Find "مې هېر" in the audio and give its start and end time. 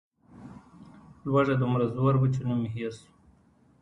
2.61-2.91